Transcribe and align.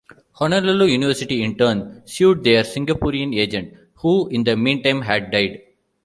Honolulu 0.31 0.85
University 0.87 1.43
in 1.43 1.55
turn 1.55 2.01
sued 2.07 2.43
their 2.43 2.63
Singaporean 2.63 3.35
agent, 3.37 3.75
who 3.97 4.27
in 4.29 4.43
the 4.43 4.57
meantime 4.57 5.01
had 5.03 5.29
died. 5.29 5.61